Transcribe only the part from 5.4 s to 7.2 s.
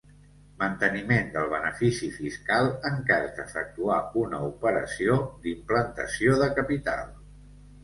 d'implantació de capital.